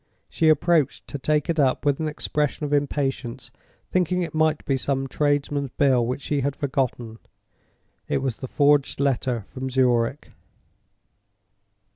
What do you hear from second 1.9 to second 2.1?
an